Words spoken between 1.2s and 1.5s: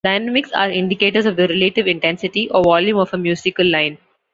of the